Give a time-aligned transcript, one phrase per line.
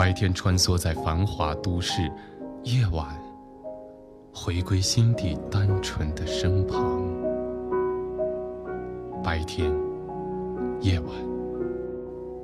[0.00, 2.10] 白天穿梭在繁华都市，
[2.62, 3.06] 夜晚
[4.32, 7.02] 回归心底单纯的身旁。
[9.22, 9.70] 白天，
[10.80, 11.10] 夜晚。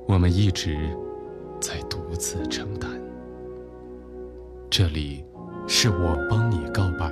[0.06, 0.76] 我们一直
[1.58, 2.90] 在独自承担。
[4.68, 5.24] 这里
[5.66, 7.10] 是我帮你告白。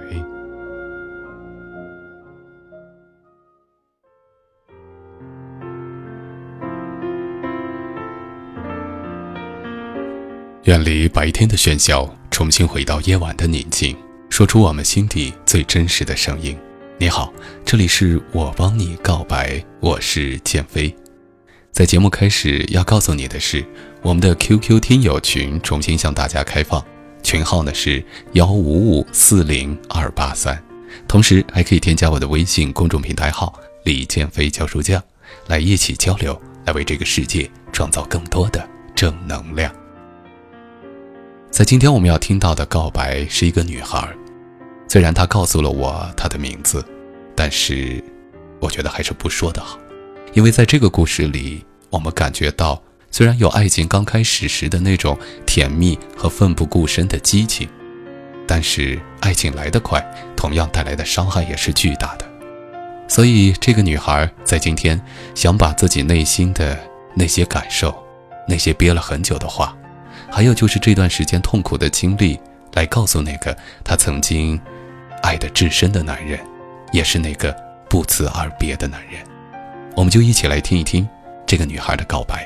[10.64, 13.94] 远离白天的喧嚣，重新回到夜晚的宁静，
[14.30, 16.56] 说出我们心底最真实的声音。
[16.96, 17.30] 你好，
[17.66, 20.94] 这里是我帮你告白，我是建飞。
[21.70, 23.62] 在节目开始要告诉你的是，
[24.00, 26.82] 我们的 QQ 听友群重新向大家开放，
[27.22, 30.58] 群号呢是幺五五四零二八三，
[31.06, 33.52] 同时还可以添加我的微信公众平台号
[33.84, 35.02] 李建飞教书匠，
[35.46, 39.70] 来一起交流，来为这个世界创造更多的正能量。
[41.54, 44.08] 在今天我们要听到的告白是一个女孩，
[44.88, 46.84] 虽然她告诉了我她的名字，
[47.36, 48.02] 但是
[48.58, 49.78] 我觉得还是不说的好。
[50.32, 55.16] 因为在这个故事里，我们感觉到，虽然有爱情刚开始时的那种
[55.46, 57.68] 甜蜜和奋不顾身的激情，
[58.48, 60.04] 但是爱情来得快，
[60.36, 62.28] 同样带来的伤害也是巨大的。
[63.06, 65.00] 所以，这个女孩在今天
[65.36, 66.76] 想把自己内心的
[67.14, 67.96] 那些感受，
[68.48, 69.72] 那些憋了很久的话，
[70.34, 72.36] 还有就是这段时间痛苦的经历，
[72.72, 74.60] 来告诉那个她曾经
[75.22, 76.44] 爱的至深的男人，
[76.90, 77.56] 也是那个
[77.88, 79.24] 不辞而别的男人。
[79.94, 81.08] 我们就一起来听一听
[81.46, 82.44] 这个女孩的告白。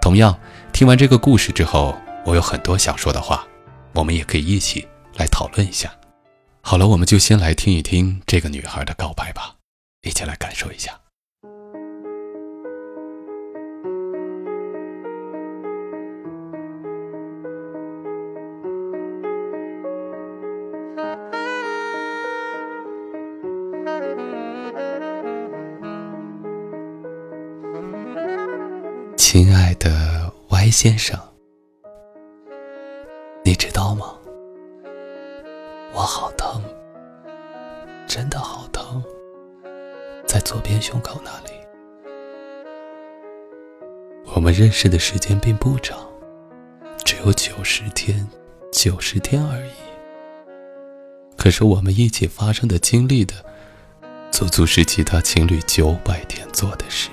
[0.00, 0.34] 同样，
[0.72, 3.46] 听完这个故事之后，我有很多想说的话，
[3.92, 5.92] 我们也可以一起来讨论一下。
[6.62, 9.56] 好了，我们就先来听一听这个女孩的告白吧，
[10.00, 10.98] 一起来感受一下。
[30.72, 31.20] 先生，
[33.44, 34.14] 你知道吗？
[35.92, 36.62] 我好疼，
[38.08, 39.04] 真的好疼，
[40.26, 41.52] 在左边胸口那里。
[44.34, 45.98] 我们认识的时间并不长，
[47.04, 48.26] 只有九十天，
[48.72, 49.70] 九十天而已。
[51.36, 53.34] 可是我们一起发生的、经历的，
[54.30, 57.10] 足足是其他情侣九百天做的事。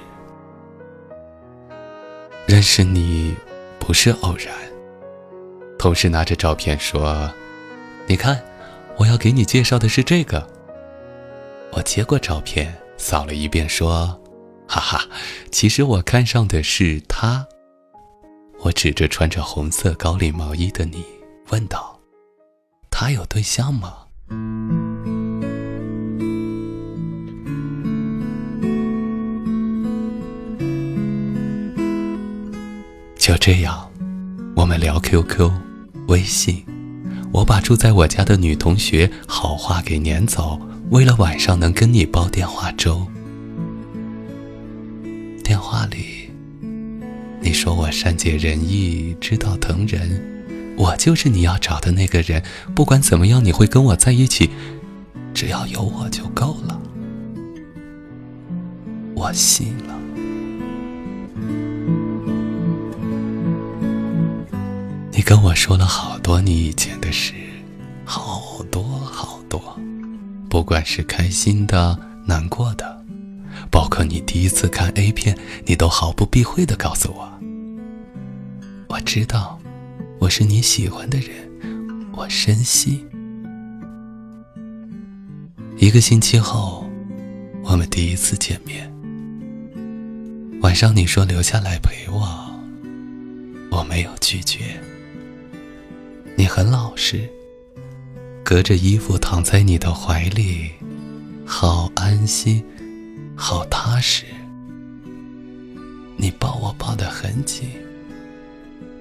[2.48, 3.36] 认识你
[3.89, 4.53] 不是偶然。
[5.79, 7.27] 同事拿着照片说
[8.05, 8.39] ：“你看，
[8.97, 10.47] 我要给你介绍的是这个。”
[11.73, 14.22] 我接过照片，扫了一遍，说
[14.69, 15.03] ：“哈哈，
[15.51, 17.47] 其实我看上的是他。”
[18.62, 21.03] 我指着穿着红色高领毛衣的你，
[21.50, 22.00] 问道
[22.92, 24.06] ：“他有对象吗？”
[33.30, 33.88] 就这样，
[34.56, 35.52] 我们聊 QQ、
[36.08, 36.66] 微信。
[37.31, 40.60] 我把住在我家的女同学好话给撵走，
[40.90, 43.06] 为了晚上能跟你煲电话粥。
[45.44, 46.31] 电话里，
[47.40, 50.20] 你说我善解人意，知道疼人，
[50.76, 52.42] 我就是你要找的那个人。
[52.74, 54.50] 不管怎么样，你会跟我在一起，
[55.36, 56.81] 只要有我就够了。
[59.14, 59.99] 我信了。
[65.19, 67.33] 你跟我说了好多你以前的事，
[68.06, 69.77] 好多好多，
[70.50, 73.04] 不管是开心的、难过的，
[73.69, 77.30] 包括你第一次看 A 片，你都毫不避讳的告诉我。
[78.88, 79.60] 我知道，
[80.21, 81.30] 我是你喜欢的人，
[82.13, 83.06] 我深信。
[85.80, 86.89] 一个星期后，
[87.66, 88.89] 我们第一次见面。
[90.62, 92.56] 晚上你说留下来陪我，
[93.69, 94.81] 我没有拒绝。
[96.39, 97.30] 你很老实，
[98.45, 100.71] 隔着衣服躺在你的怀里，
[101.45, 102.63] 好安心，
[103.36, 104.24] 好踏实。
[106.15, 107.68] 你抱我抱得很紧，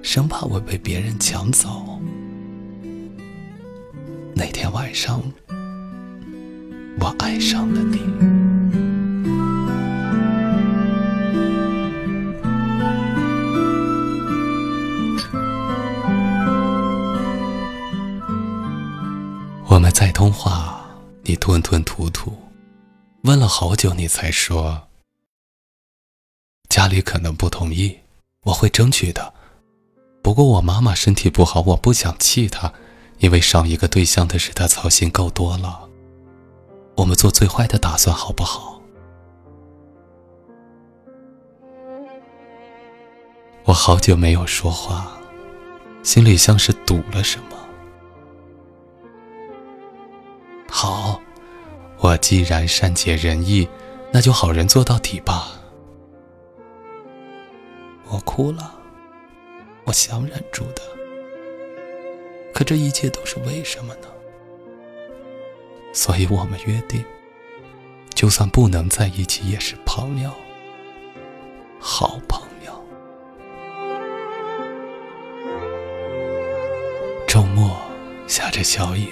[0.01, 2.01] 生怕我被别人抢走。
[4.33, 5.23] 那天晚上，
[6.99, 8.58] 我爱上了你。
[19.79, 20.85] 我们在通话，
[21.23, 22.37] 你吞吞吐吐，
[23.23, 24.89] 问了好久，你才说
[26.67, 27.97] 家里可能不同意，
[28.43, 29.33] 我会争取的。
[30.21, 32.73] 不过我妈妈身体不好，我不想气她，
[33.19, 35.87] 因为上一个对象的事她操心够多了。
[36.97, 38.81] 我们做最坏的打算好不好？
[43.63, 45.17] 我好久没有说话，
[46.03, 47.58] 心里像是堵了什么。
[50.69, 51.19] 好，
[51.97, 53.67] 我既然善解人意，
[54.13, 55.51] 那就好人做到底吧。
[58.07, 58.73] 我哭了，
[59.83, 60.81] 我想忍住的，
[62.53, 64.07] 可这一切都是为什么呢？
[65.91, 67.03] 所以我们约定，
[68.13, 70.31] 就算不能在一起，也是朋友，
[71.79, 72.83] 好朋友。
[77.27, 77.75] 周末
[78.27, 79.09] 下着小雨。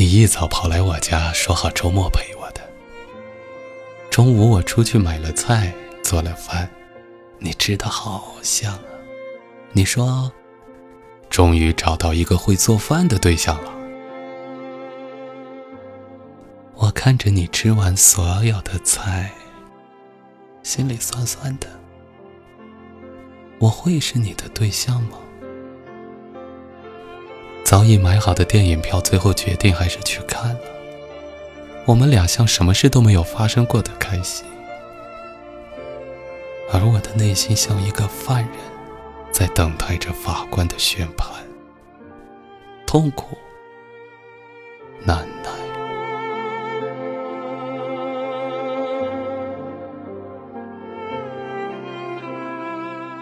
[0.00, 2.62] 你一早跑来我家，说好周末陪我的。
[4.10, 6.70] 中午我出去买了菜，做了饭，
[7.38, 8.80] 你吃的好香啊！
[9.72, 10.32] 你说，
[11.28, 13.70] 终于找到一个会做饭的对象了。
[16.76, 19.30] 我看着你吃完所有的菜，
[20.62, 21.68] 心里酸酸的。
[23.58, 25.18] 我会是你的对象吗？
[27.70, 30.60] 早已买好的电影票，最后决定还是去看了。
[31.84, 34.44] 我们俩像什么事都没有发生过的开心，
[36.72, 38.50] 而我的内心像一个犯人，
[39.30, 41.30] 在等待着法官的宣判。
[42.88, 43.38] 痛苦
[45.04, 45.50] 难耐，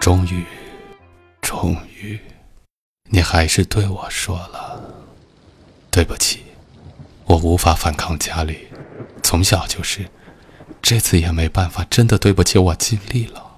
[0.00, 0.42] 终于，
[1.42, 2.18] 终于。
[3.10, 4.80] 你还是对我说了
[5.90, 6.42] 对不起，
[7.24, 8.68] 我无法反抗家里，
[9.22, 10.08] 从小就是，
[10.82, 13.56] 这次也没办法，真的对不起，我尽力了，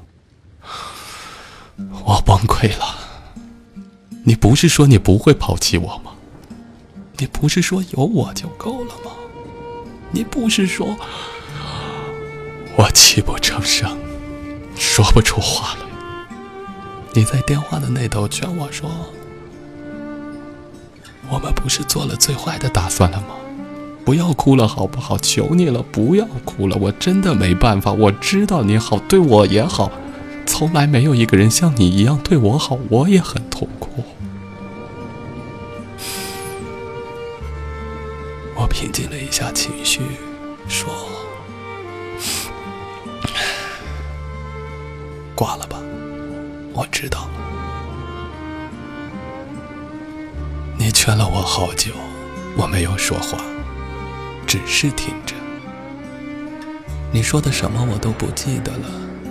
[2.04, 2.96] 我崩溃了。
[4.24, 6.12] 你不是说你不会抛弃我吗？
[7.18, 9.10] 你不是说有我就够了吗？
[10.12, 10.96] 你不是说，
[12.76, 13.98] 我泣不成声，
[14.76, 15.80] 说不出话来。
[17.12, 18.88] 你在电话的那头劝我说。
[21.32, 23.36] 我们不是做了最坏的打算了吗？
[24.04, 25.16] 不要哭了，好不好？
[25.18, 26.76] 求你了，不要哭了！
[26.80, 27.92] 我真的没办法。
[27.92, 29.92] 我知道你好，对我也好，
[30.46, 34.02] 从来没有一个人像你一样对我好，我也很痛苦。
[38.56, 40.00] 我平静了一下情绪，
[40.66, 40.88] 说
[45.36, 45.78] ：“挂了吧，
[46.72, 47.39] 我知道了。”
[51.02, 51.92] 劝了我好久，
[52.58, 53.42] 我没有说话，
[54.46, 55.34] 只是听着。
[57.10, 58.86] 你说的什么我都不记得了，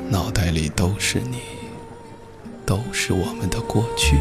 [0.10, 1.38] 脑袋里都是你，
[2.66, 4.18] 都是我们的过去。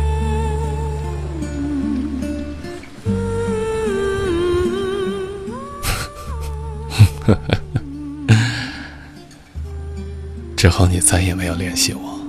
[10.54, 12.20] 之后你再也没有联系我，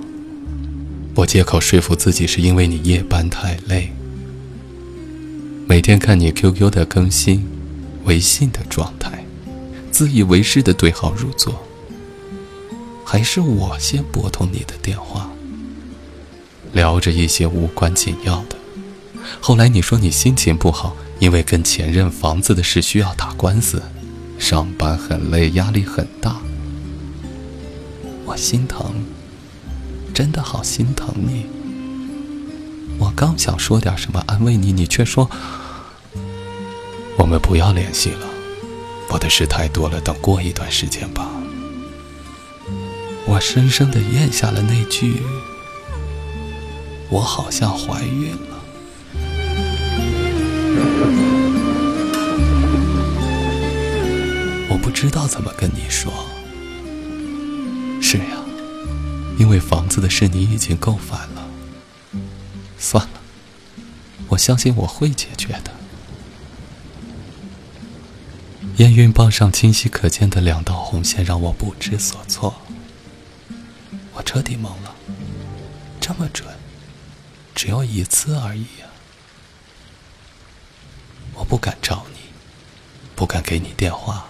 [1.14, 3.92] 我借口说服自己是因为你夜班太累。
[5.70, 7.46] 每天看你 QQ 的更新，
[8.02, 9.24] 微信的状态，
[9.92, 11.62] 自以为是的对号入座。
[13.04, 15.30] 还是我先拨通你的电话，
[16.72, 18.56] 聊着一些无关紧要的。
[19.40, 23.80] 后来你说你心情不好，因为跟前任房子的事需要打官司，
[24.40, 26.40] 上班很累，压力很大。
[28.24, 28.92] 我心疼，
[30.12, 31.46] 真的好心疼你。
[32.98, 35.30] 我刚想说点什么安慰你，你却说
[37.20, 38.26] 我们不要联系了。
[39.10, 41.28] 我的事太多了，等过一段时间吧。
[43.26, 45.22] 我深深的咽下了那句
[47.12, 48.38] ：“我好像怀孕了。”
[54.70, 56.10] 我不知道怎么跟你说。
[58.00, 58.24] 是呀，
[59.38, 61.46] 因为房子的事你已经够烦了。
[62.78, 63.20] 算了，
[64.28, 65.79] 我相信我会解决的。
[68.80, 72.54] 验孕棒上清晰可见的两道红线让我不知所措，
[74.14, 74.94] 我彻底懵了。
[76.00, 76.48] 这么准，
[77.54, 78.86] 只有一次而已呀！
[81.34, 82.20] 我不敢找你，
[83.14, 84.24] 不敢给你电话，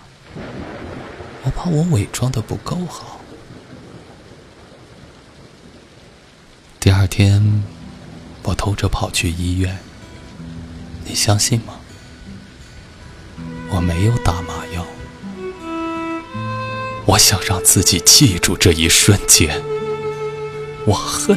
[1.44, 3.20] 我怕我伪装的不够好。
[6.80, 7.62] 第二天，
[8.42, 9.78] 我偷着跑去医院，
[11.04, 11.76] 你相信吗？
[13.72, 14.39] 我没有打，
[17.10, 19.60] 我想让自己记住这一瞬间。
[20.84, 21.36] 我恨，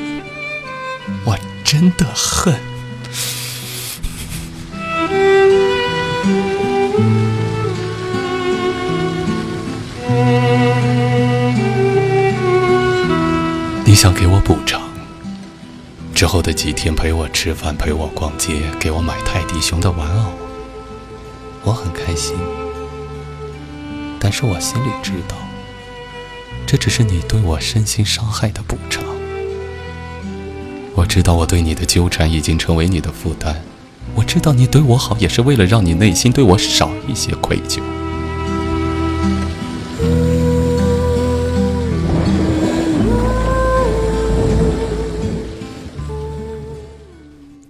[1.26, 2.54] 我真的恨。
[13.84, 14.80] 你想给我补偿？
[16.14, 20.34] 之后的几天陪我吃饭，陪我逛街，给我买泰迪熊的玩偶。
[21.64, 22.36] 我很开心，
[24.20, 25.36] 但是我心里知道，
[26.74, 29.04] 这只是你对我身心伤害的补偿。
[30.96, 33.58] 我知道我对你的纠缠已经成为你的负担，
[34.16, 37.80] 我知道你对我好也是为了让你内心对我少一些愧疚。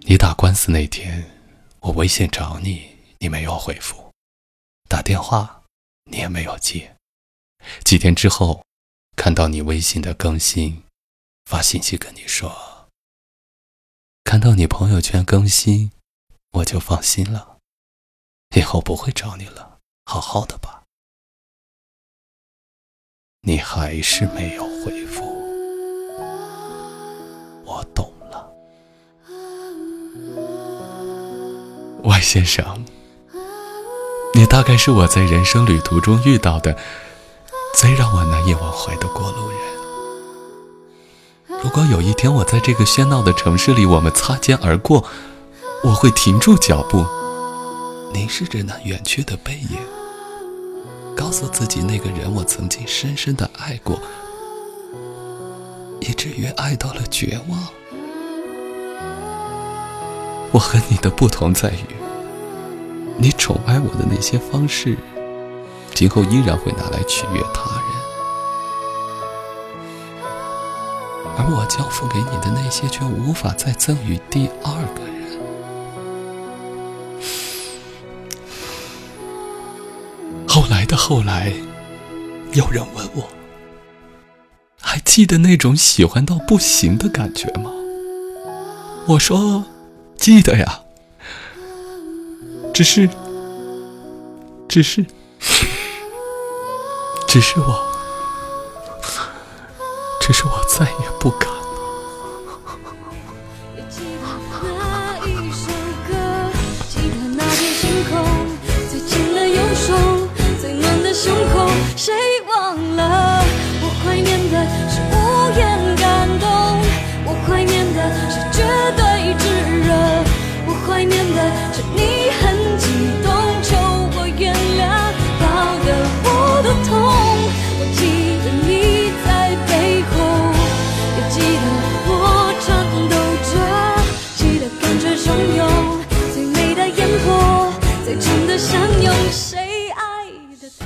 [0.05, 1.25] 你打官司那天，
[1.81, 2.83] 我微信找你。
[3.19, 4.11] 你没有回复，
[4.87, 5.63] 打电话
[6.09, 6.95] 你也没有接。
[7.83, 8.63] 几天之后，
[9.15, 10.83] 看到你微信的更新，
[11.45, 12.89] 发信息跟你说。
[14.23, 15.91] 看到你朋友圈更新，
[16.51, 17.57] 我就放心了，
[18.55, 20.83] 以后不会找你了，好好的吧。
[23.41, 25.23] 你还是没有回复，
[27.65, 28.53] 我懂了，
[32.03, 32.85] 外先生。
[34.35, 36.75] 你大概是我在人生旅途中遇到的
[37.73, 39.59] 最让我难以忘怀的过路人。
[41.63, 45.03] 如果有一天我在这个喧闹的城市里，我们擦肩而过，
[45.83, 47.05] 我会停住脚步，
[48.13, 49.77] 凝视着那远去的背影，
[51.15, 53.99] 告诉自己那个人我曾经深深的爱过，
[55.99, 57.59] 以至于爱到了绝望。
[60.51, 61.85] 我和你的不同在于。
[63.17, 64.97] 你宠爱我的那些方式，
[65.93, 67.87] 今后依然会拿来取悦他人，
[71.37, 75.13] 而我交付给你的那些，却无法再赠予第二个人。
[80.47, 81.53] 后来的后来，
[82.53, 83.29] 有人问我，
[84.81, 87.71] 还记得那种喜欢到不行的感觉吗？
[89.07, 89.63] 我说，
[90.17, 90.81] 记得呀。
[92.73, 93.07] 只是，
[94.67, 95.05] 只是，
[97.33, 97.83] 只是我，
[100.21, 101.52] 只是我再也不敢。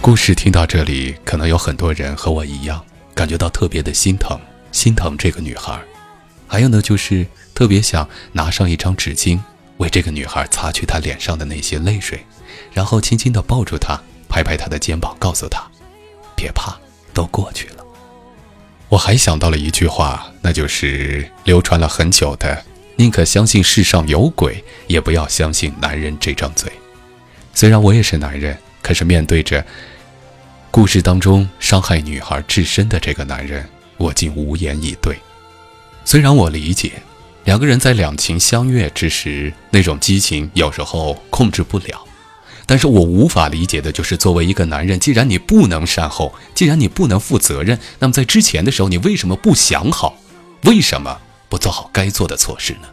[0.08, 2.82] 故事听到这里，可能有很多人和我一样，
[3.14, 4.40] 感觉到特别的心疼，
[4.72, 5.78] 心疼这个女孩。
[6.48, 9.38] 还有呢，就是特别想拿上一张纸巾，
[9.80, 12.26] 为这个女孩擦去她脸上的那些泪水，
[12.72, 14.00] 然后轻轻地抱住她，
[14.30, 15.62] 拍拍她的肩膀，告诉她
[16.38, 16.78] ：“别怕，
[17.14, 17.84] 都过去了。”
[18.88, 22.64] 我还想到了一句话，那就是流传了很久的
[22.96, 26.72] ：“宁可相信世上有鬼，也不要相信男人这张嘴。”
[27.54, 29.62] 虽然我也是男人，可是面对着……
[30.78, 33.68] 故事当中伤害女孩至深的这个男人，
[33.98, 35.18] 我竟无言以对。
[36.06, 37.02] 虽然我理解，
[37.46, 42.06] 两个人在两情相悦之时，那种激情有时候控制不了。
[42.68, 50.16] 但是我无法理解的就是，作为一个男人，既然你不能善后，既然你不能负责任，那么在之前的时候，你为什么不想好？
[50.66, 51.20] 为什么
[51.50, 52.88] 不做好该做的措施呢？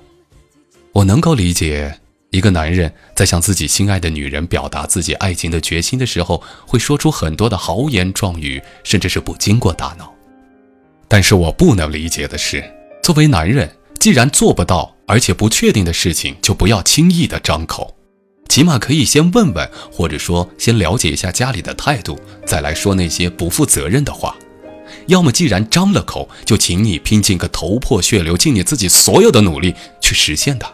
[0.92, 2.00] 我能够理解，
[2.34, 10.12] 一个男人在向自己心爱的女人表达自己爱情的决心的时候，会说出很多的豪言壮语，甚至是不经过大脑。
[11.06, 12.64] 但是我不能理解的是，
[13.04, 17.94] 作为男人，既然做不到，而且不确定的事情，就不要轻易的张口。
[18.48, 24.36] 起码可以先问问，或者说先了解一下家里的态度，再来说那些不负责任的话。
[25.06, 30.68] 要么既然张了口，就请你拼尽个头破血流，尽你自己所有的努力去实现它。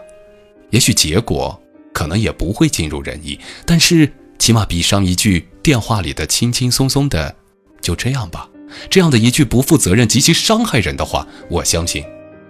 [0.70, 1.60] 也许结果
[1.92, 7.34] 可能也不会尽如人意，但是起码比上一句电话里的轻轻松松的
[7.80, 8.48] “就这样吧”
[8.88, 12.04] 这样的一句不负责任、极其伤害人的话，我相信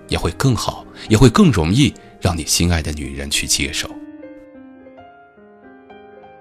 [0.09, 3.91] 也会更好，也会更容易让你心爱的女人去接受。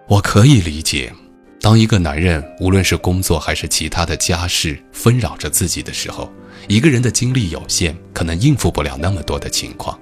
[0.08, 1.14] 我可以理解，
[1.62, 6.30] 当一个男人无论是工作还是其他的家事纷扰着自己的时候，
[6.68, 9.98] 一个人的精力有限，可能应付不了那么多的情况。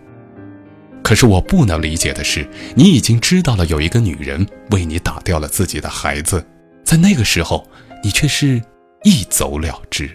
[1.07, 2.45] 可是我不能理解的是，
[2.75, 6.45] 你已经知道了有一个女人为你打掉了自己的孩子，
[6.83, 7.65] 在那个时候，
[8.03, 8.61] 你却是
[9.05, 10.09] 一走了之。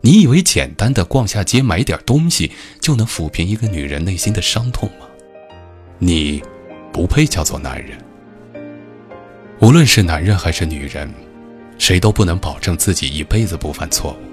[0.00, 2.50] 你以为简单的逛下街买点东西
[2.80, 5.06] 就能抚平一个女人内心的伤痛吗？
[6.00, 6.42] 你
[6.92, 7.96] 不配叫做男人。
[9.60, 11.08] 无论是男人还是女人，
[11.78, 14.29] 谁都不能保证自己一辈子不犯错误。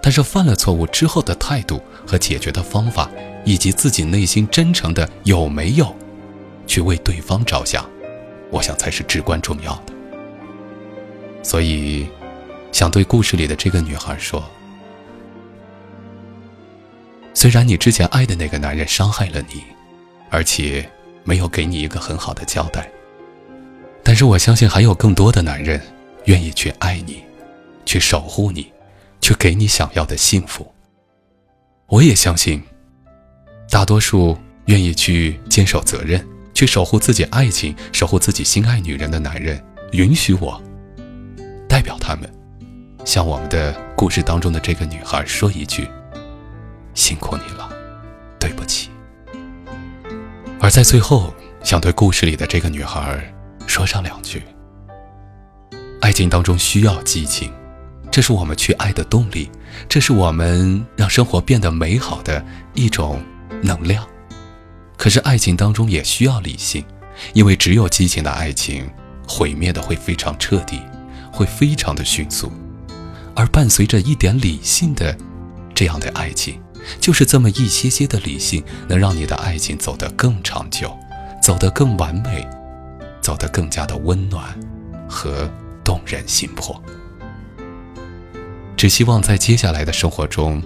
[0.00, 3.10] 但是犯了错误之后的态度和解决的方法，
[3.44, 5.94] 以及自己内心真诚的有没有
[6.66, 7.88] 去为对方着想，
[8.50, 9.92] 我想才是至关重要的。
[11.42, 12.06] 所以，
[12.72, 14.42] 想对故事里的这个女孩说：
[17.34, 19.62] 虽然你之前爱的那个男人伤害了你，
[20.30, 20.88] 而且
[21.24, 22.90] 没有给你一个很好的交代。
[24.02, 25.80] 但是我相信还有更多的男人
[26.24, 27.22] 愿意去爱你，
[27.84, 28.72] 去守护你，
[29.20, 30.72] 去给你想要的幸福。
[31.86, 32.62] 我也相信，
[33.70, 40.62] 大多数愿意去坚守责任、去守护自己爱情、守护自己心爱女人的男人，允许我
[41.68, 42.30] 代表他们，
[43.04, 45.88] 向我们的故事当中的这个女孩说一句
[46.94, 47.70] ：“辛苦你了，
[48.38, 48.90] 对不起。”
[50.60, 53.34] 而在最后，想对故事里的这个女孩。
[53.68, 54.42] 说上两句。
[56.00, 57.52] 爱情当中需要激情，
[58.18, 59.48] 这是我们去爱的动力，
[59.88, 63.22] 这是我们让生活变得美好的一种
[63.62, 64.04] 能量。
[64.96, 66.84] 可是爱情当中也需要理性，
[67.32, 68.90] 因为只有激情的爱情，
[69.28, 70.82] 毁灭的会非常彻底，
[71.32, 72.50] 会非常的迅速。
[73.36, 75.16] 而伴随着一点理性的
[75.72, 76.60] 这样的爱情，
[77.00, 80.92] 就是这么一些些的理性，能让你的爱情走得更长久，
[81.40, 82.44] 走得更完美。
[83.20, 84.58] 走得更加的温暖
[85.08, 85.48] 和
[85.84, 86.82] 动人心魄。
[88.78, 90.62] 只希望在接下来的生活中，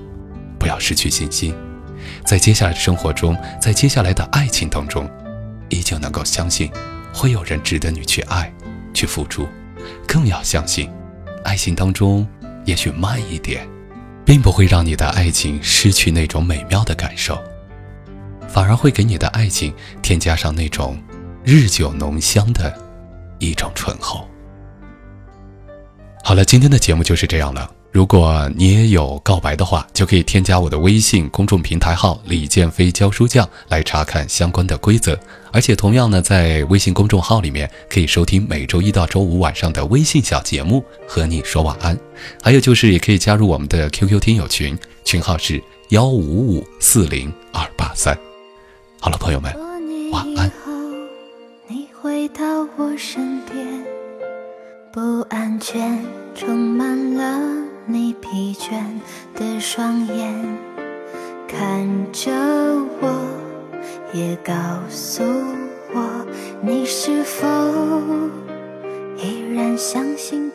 [0.59, 1.55] 不要失去信心，
[2.27, 5.11] 在接下来的生活中，在接下来的爱情当中，
[5.71, 6.71] 依旧能够相信，
[7.15, 8.53] 会有人值得你去爱，
[8.93, 9.49] 去付出。
[10.07, 10.91] 更要相信，
[11.43, 12.29] 爱情当中
[12.67, 13.67] 也许慢一点，
[14.27, 17.43] 并不会让你的爱情失去那种美妙的感受，
[18.47, 21.03] 反而会给你的爱情添加上那种。
[21.45, 22.73] 日久浓香的
[23.41, 24.29] 一种醇厚。
[26.23, 27.69] 好了，今天的节目就是这样了。
[27.93, 35.17] 如果你也有告白的话，就可以添加我的微信公众平台号“李建飞教书匠”来查看相关的规则。
[35.53, 41.95] 而且，同样呢，在微信公众号里面可以收听每周一到周五晚上的微信小节目，和你说晚安。
[42.43, 44.75] 还有就是，也可以加入我们的 QQ 听友群，
[45.05, 48.19] 群号是幺五五四零二八三。
[49.01, 49.55] 好了，朋友们，
[50.11, 50.51] 晚安。
[52.01, 52.43] 回到
[52.79, 53.85] 我身边，
[54.91, 56.03] 不安全
[56.35, 58.81] 充满了你疲倦
[59.35, 60.33] 的双眼，
[61.49, 62.31] 看着
[63.01, 63.27] 我，
[64.13, 64.53] 也告
[64.89, 65.23] 诉
[65.93, 66.27] 我，
[66.61, 67.47] 你是否
[69.17, 70.53] 依然相信。